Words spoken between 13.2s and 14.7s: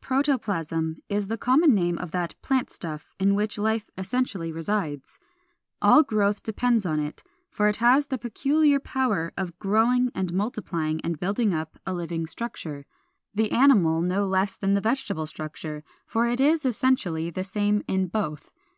the animal no less